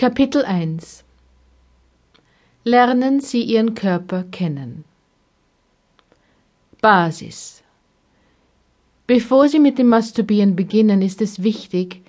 Kapitel 0.00 0.46
1 0.46 1.04
Lernen 2.64 3.20
Sie 3.20 3.42
Ihren 3.42 3.74
Körper 3.74 4.24
kennen. 4.30 4.84
Basis 6.80 7.62
Bevor 9.06 9.50
Sie 9.50 9.58
mit 9.58 9.76
dem 9.76 9.88
Masturbieren 9.88 10.56
beginnen, 10.56 11.02
ist 11.02 11.20
es 11.20 11.42
wichtig, 11.42 12.00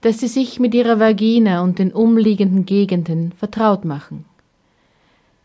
dass 0.00 0.18
Sie 0.18 0.26
sich 0.26 0.58
mit 0.58 0.74
Ihrer 0.74 0.98
Vagina 0.98 1.62
und 1.62 1.78
den 1.78 1.92
umliegenden 1.92 2.66
Gegenden 2.66 3.30
vertraut 3.30 3.84
machen. 3.84 4.24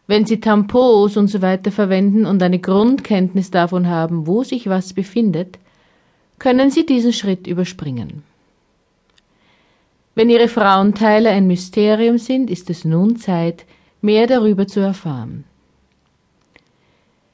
Wenn 0.07 0.25
Sie 0.25 0.39
Tampons 0.39 1.18
und 1.18 1.27
so 1.27 1.43
weiter 1.43 1.71
verwenden 1.71 2.25
und 2.25 2.41
eine 2.41 2.57
Grundkenntnis 2.57 3.52
davon 3.52 3.86
haben, 3.86 4.25
wo 4.25 4.43
sich 4.43 4.68
was 4.68 4.93
befindet, 4.93 5.59
können 6.39 6.71
Sie 6.71 6.83
diesen 6.83 7.13
Schritt 7.13 7.45
überspringen. 7.45 8.23
Wenn 10.13 10.29
ihre 10.29 10.47
Frauenteile 10.47 11.29
ein 11.29 11.47
Mysterium 11.47 12.17
sind, 12.17 12.49
ist 12.49 12.69
es 12.69 12.83
nun 12.83 13.15
Zeit, 13.15 13.65
mehr 14.02 14.27
darüber 14.27 14.67
zu 14.67 14.79
erfahren. 14.79 15.45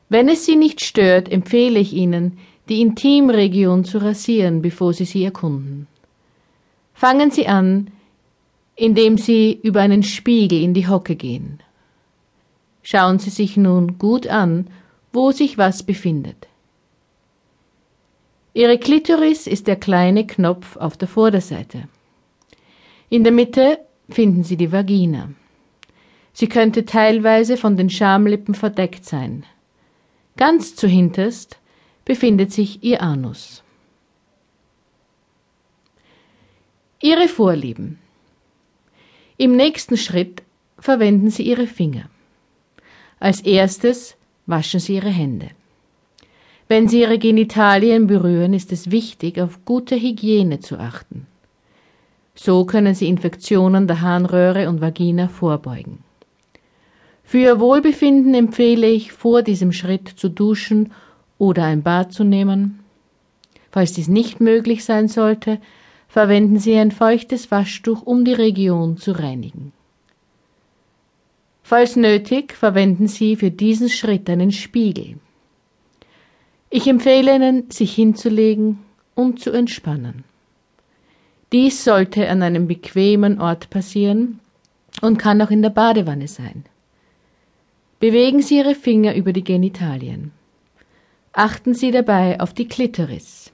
Wenn 0.09 0.30
es 0.30 0.45
Sie 0.45 0.55
nicht 0.55 0.82
stört, 0.82 1.30
empfehle 1.32 1.80
ich 1.80 1.94
Ihnen, 1.94 2.38
die 2.70 2.82
Intimregion 2.82 3.84
zu 3.84 3.98
rasieren, 3.98 4.62
bevor 4.62 4.94
Sie 4.94 5.05
sie 5.05 5.23
erkunden. 5.23 5.88
Fangen 6.94 7.32
Sie 7.32 7.48
an, 7.48 7.91
indem 8.76 9.18
Sie 9.18 9.59
über 9.63 9.82
einen 9.82 10.04
Spiegel 10.04 10.62
in 10.62 10.73
die 10.73 10.88
Hocke 10.88 11.16
gehen. 11.16 11.59
Schauen 12.84 13.20
Sie 13.20 13.32
sich 13.32 13.57
nun 13.57 13.98
gut 13.98 14.27
an, 14.27 14.68
wo 15.12 15.32
sich 15.32 15.57
was 15.57 15.84
befindet. 15.84 16.48
Ihre 18.54 18.77
Klitoris 18.77 19.46
ist 19.46 19.68
der 19.68 19.76
kleine 19.76 20.26
Knopf 20.26 20.77
auf 20.77 20.96
der 20.98 21.07
Vorderseite. 21.07 21.88
In 23.10 23.24
der 23.24 23.32
Mitte 23.32 23.80
finden 24.10 24.44
Sie 24.44 24.58
die 24.58 24.72
Vagina. 24.72 25.30
Sie 26.34 26.48
könnte 26.48 26.86
teilweise 26.86 27.56
von 27.56 27.78
den 27.78 27.90
Schamlippen 27.90 28.54
verdeckt 28.54 29.05
sein. 29.05 29.46
Ganz 30.36 30.76
zuhinterst 30.76 31.58
befindet 32.04 32.52
sich 32.52 32.84
Ihr 32.84 33.02
Anus. 33.02 33.64
Ihre 37.02 37.27
Vorlieben. 37.27 37.99
Im 39.38 39.55
nächsten 39.55 39.98
Schritt 39.98 40.44
verwenden 40.77 41.30
Sie 41.30 41.44
Ihre 41.44 41.68
Finger. 41.68 42.10
Als 43.20 43.42
erstes 43.42 44.18
waschen 44.48 44.80
Sie 44.80 44.96
Ihre 44.96 45.10
Hände. 45.10 45.52
Wenn 46.68 46.90
Sie 46.90 47.02
Ihre 47.02 47.18
Genitalien 47.18 48.08
berühren, 48.08 48.54
ist 48.54 48.71
es 48.74 48.92
wichtig, 48.92 49.40
auf 49.40 49.64
gute 49.64 49.96
Hygiene 49.96 50.60
zu 50.60 50.77
achten. 50.77 51.26
So 52.40 52.66
können 52.66 52.93
sie 52.93 53.07
Infektionen 53.07 53.88
der 53.88 54.02
Harnröhre 54.02 54.70
und 54.70 54.80
Vagina 54.80 55.27
vorbeugen. 55.27 56.04
Für 57.24 57.40
ihr 57.40 57.60
Wohlbefinden 57.60 58.35
empfehle 58.35 58.88
ich, 58.88 59.12
vor 59.12 59.41
diesem 59.41 59.74
Schritt 59.74 60.07
zu 60.07 60.30
duschen 60.30 60.93
oder 61.40 61.63
ein 61.63 61.82
Bad 61.82 62.13
zu 62.13 62.24
nehmen. 62.24 62.80
Falls 63.71 63.93
dies 63.93 64.08
nicht 64.08 64.40
möglich 64.40 64.85
sein 64.85 65.08
sollte, 65.08 65.59
verwenden 66.08 66.59
Sie 66.59 66.75
ein 66.78 66.91
feuchtes 66.91 67.50
Waschtuch, 67.50 68.03
um 68.03 68.24
die 68.24 68.34
Region 68.34 68.97
zu 68.97 69.12
reinigen. 69.12 69.74
Falls 71.63 71.96
nötig, 71.96 72.53
verwenden 72.53 73.08
Sie 73.08 73.35
für 73.35 73.52
diesen 73.52 73.90
Schritt 73.90 74.30
einen 74.30 74.52
Spiegel. 74.52 75.18
Ich 76.69 76.88
empfehle 76.88 77.35
Ihnen, 77.35 77.72
sich 77.72 77.96
hinzulegen 77.96 78.78
und 79.16 79.40
zu 79.40 79.52
entspannen. 79.52 80.24
Dies 81.51 81.84
sollte 81.84 82.29
an 82.29 82.41
einem 82.41 82.67
bequemen 82.67 83.40
Ort 83.40 83.69
passieren 83.69 84.40
und 85.01 85.17
kann 85.17 85.41
auch 85.41 85.50
in 85.50 85.62
der 85.62 85.69
Badewanne 85.69 86.28
sein. 86.28 86.66
Bewegen 88.00 88.41
Sie 88.41 88.57
Ihre 88.57 88.75
Finger 88.75 89.16
über 89.16 89.31
die 89.31 89.44
Genitalien. 89.44 90.31
Achten 91.31 91.73
Sie 91.73 91.91
dabei 91.91 92.40
auf 92.40 92.53
die 92.53 92.68
Klitoris. 92.68 93.52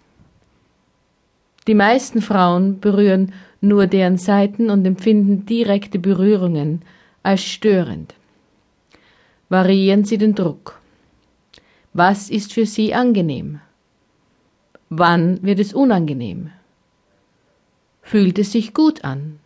Die 1.67 1.75
meisten 1.75 2.21
Frauen 2.21 2.79
berühren 2.79 3.31
nur 3.61 3.87
deren 3.87 4.17
Seiten 4.17 4.69
und 4.69 4.85
empfinden 4.85 5.45
direkte 5.45 5.99
Berührungen 5.99 6.81
als 7.21 7.43
störend. 7.43 8.15
Variieren 9.49 10.03
Sie 10.03 10.17
den 10.17 10.35
Druck. 10.35 10.81
Was 11.93 12.29
ist 12.29 12.53
für 12.53 12.65
Sie 12.65 12.93
angenehm? 12.93 13.61
Wann 14.89 15.41
wird 15.43 15.59
es 15.59 15.73
unangenehm? 15.73 16.49
Fühlt 18.03 18.37
es 18.37 18.51
sich 18.51 18.73
gut 18.73 19.03
an? 19.03 19.39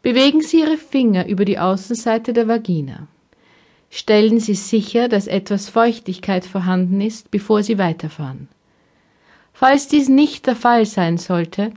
Bewegen 0.00 0.40
Sie 0.40 0.60
Ihre 0.60 0.78
Finger 0.78 1.26
über 1.26 1.44
die 1.44 1.58
Außenseite 1.58 2.32
der 2.32 2.48
Vagina. 2.48 3.08
Stellen 3.90 4.40
Sie 4.40 4.54
sicher, 4.54 5.08
dass 5.08 5.26
etwas 5.26 5.68
Feuchtigkeit 5.68 6.46
vorhanden 6.46 7.00
ist, 7.00 7.30
bevor 7.30 7.62
Sie 7.62 7.76
weiterfahren. 7.76 8.48
Falls 9.52 9.88
dies 9.88 10.08
nicht 10.08 10.46
der 10.46 10.56
Fall 10.56 10.86
sein 10.86 11.18
sollte, 11.18 11.72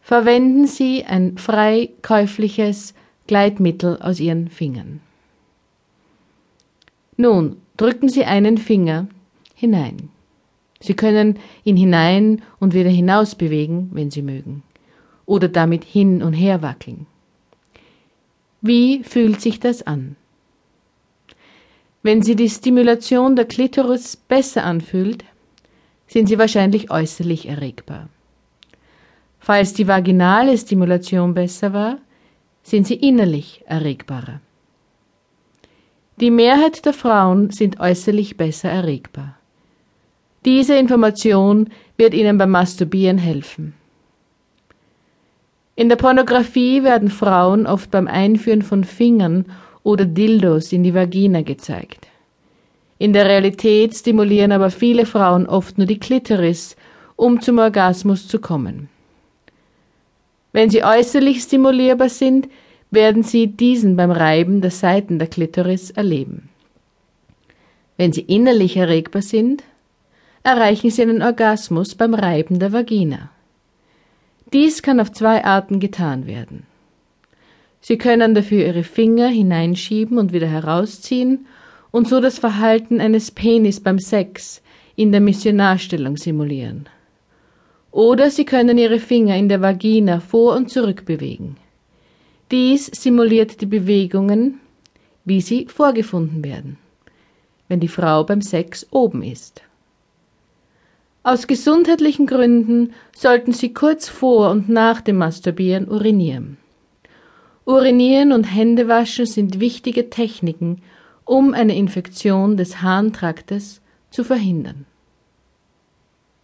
verwenden 0.00 0.66
Sie 0.66 1.04
ein 1.04 1.38
frei 1.38 1.90
käufliches 2.02 2.94
Gleitmittel 3.28 3.98
aus 4.02 4.18
Ihren 4.18 4.48
Fingern. 4.48 5.00
Nun 7.16 7.58
drücken 7.76 8.08
Sie 8.08 8.24
einen 8.24 8.58
Finger 8.58 9.06
hinein. 9.54 10.08
Sie 10.80 10.94
können 10.94 11.38
ihn 11.62 11.76
hinein 11.76 12.42
und 12.58 12.74
wieder 12.74 12.90
hinaus 12.90 13.36
bewegen, 13.36 13.90
wenn 13.92 14.10
Sie 14.10 14.22
mögen 14.22 14.62
oder 15.26 15.48
damit 15.48 15.84
hin 15.84 16.22
und 16.22 16.32
her 16.32 16.62
wackeln. 16.62 17.06
Wie 18.60 19.02
fühlt 19.04 19.40
sich 19.40 19.60
das 19.60 19.86
an? 19.86 20.16
Wenn 22.02 22.22
Sie 22.22 22.36
die 22.36 22.50
Stimulation 22.50 23.34
der 23.36 23.46
Klitoris 23.46 24.16
besser 24.16 24.64
anfühlt, 24.64 25.24
sind 26.06 26.28
Sie 26.28 26.38
wahrscheinlich 26.38 26.90
äußerlich 26.90 27.48
erregbar. 27.48 28.08
Falls 29.38 29.74
die 29.74 29.88
vaginale 29.88 30.56
Stimulation 30.56 31.34
besser 31.34 31.72
war, 31.72 31.98
sind 32.62 32.86
Sie 32.86 32.94
innerlich 32.94 33.62
erregbarer. 33.66 34.40
Die 36.20 36.30
Mehrheit 36.30 36.84
der 36.86 36.92
Frauen 36.92 37.50
sind 37.50 37.80
äußerlich 37.80 38.36
besser 38.36 38.70
erregbar. 38.70 39.36
Diese 40.44 40.76
Information 40.76 41.70
wird 41.96 42.14
Ihnen 42.14 42.38
beim 42.38 42.50
Masturbieren 42.50 43.18
helfen. 43.18 43.74
In 45.76 45.88
der 45.88 45.96
Pornografie 45.96 46.84
werden 46.84 47.10
Frauen 47.10 47.66
oft 47.66 47.90
beim 47.90 48.06
Einführen 48.06 48.62
von 48.62 48.84
Fingern 48.84 49.46
oder 49.82 50.04
Dildos 50.04 50.72
in 50.72 50.84
die 50.84 50.94
Vagina 50.94 51.42
gezeigt. 51.42 52.06
In 52.98 53.12
der 53.12 53.26
Realität 53.26 53.94
stimulieren 53.94 54.52
aber 54.52 54.70
viele 54.70 55.04
Frauen 55.04 55.46
oft 55.46 55.76
nur 55.76 55.86
die 55.86 55.98
Klitoris, 55.98 56.76
um 57.16 57.40
zum 57.40 57.58
Orgasmus 57.58 58.28
zu 58.28 58.38
kommen. 58.38 58.88
Wenn 60.52 60.70
sie 60.70 60.84
äußerlich 60.84 61.42
stimulierbar 61.42 62.08
sind, 62.08 62.48
werden 62.92 63.24
sie 63.24 63.48
diesen 63.48 63.96
beim 63.96 64.12
Reiben 64.12 64.60
der 64.60 64.70
Seiten 64.70 65.18
der 65.18 65.26
Klitoris 65.26 65.90
erleben. 65.90 66.48
Wenn 67.96 68.12
sie 68.12 68.22
innerlich 68.22 68.76
erregbar 68.76 69.22
sind, 69.22 69.64
erreichen 70.44 70.90
sie 70.90 71.02
einen 71.02 71.22
Orgasmus 71.22 71.96
beim 71.96 72.14
Reiben 72.14 72.60
der 72.60 72.72
Vagina. 72.72 73.30
Dies 74.54 74.82
kann 74.82 75.00
auf 75.00 75.10
zwei 75.10 75.44
Arten 75.44 75.80
getan 75.80 76.26
werden. 76.28 76.64
Sie 77.80 77.98
können 77.98 78.34
dafür 78.34 78.64
Ihre 78.64 78.84
Finger 78.84 79.26
hineinschieben 79.26 80.16
und 80.16 80.32
wieder 80.32 80.46
herausziehen 80.46 81.46
und 81.90 82.08
so 82.08 82.20
das 82.20 82.38
Verhalten 82.38 83.00
eines 83.00 83.32
Penis 83.32 83.80
beim 83.80 83.98
Sex 83.98 84.62
in 84.94 85.10
der 85.10 85.20
Missionarstellung 85.20 86.16
simulieren. 86.16 86.88
Oder 87.90 88.30
Sie 88.30 88.44
können 88.44 88.78
Ihre 88.78 89.00
Finger 89.00 89.36
in 89.36 89.48
der 89.48 89.60
Vagina 89.60 90.20
vor 90.20 90.54
und 90.54 90.70
zurück 90.70 91.04
bewegen. 91.04 91.56
Dies 92.52 92.86
simuliert 92.86 93.60
die 93.60 93.66
Bewegungen, 93.66 94.60
wie 95.24 95.40
sie 95.40 95.66
vorgefunden 95.66 96.44
werden, 96.44 96.78
wenn 97.68 97.80
die 97.80 97.88
Frau 97.88 98.22
beim 98.22 98.40
Sex 98.40 98.86
oben 98.92 99.22
ist. 99.24 99.62
Aus 101.26 101.46
gesundheitlichen 101.46 102.26
Gründen 102.26 102.92
sollten 103.16 103.54
Sie 103.54 103.72
kurz 103.72 104.10
vor 104.10 104.50
und 104.50 104.68
nach 104.68 105.00
dem 105.00 105.16
Masturbieren 105.16 105.88
urinieren. 105.88 106.58
Urinieren 107.64 108.30
und 108.30 108.44
Händewaschen 108.44 109.24
sind 109.24 109.58
wichtige 109.58 110.10
Techniken, 110.10 110.82
um 111.24 111.54
eine 111.54 111.74
Infektion 111.76 112.58
des 112.58 112.82
Harntraktes 112.82 113.80
zu 114.10 114.22
verhindern. 114.22 114.84